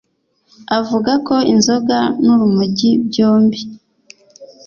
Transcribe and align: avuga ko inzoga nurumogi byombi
avuga 0.77 1.11
ko 1.27 1.35
inzoga 1.53 1.99
nurumogi 2.23 2.91
byombi 3.07 3.59